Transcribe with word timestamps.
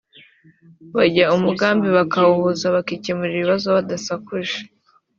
bajya 0.95 1.25
umugambi 1.35 1.87
bakawuhuza 1.97 2.65
bakikemurira 2.75 3.37
ibibazo 3.41 3.67
badasakuje 3.75 4.57